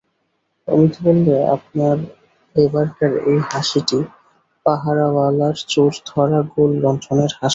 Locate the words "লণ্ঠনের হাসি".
6.83-7.49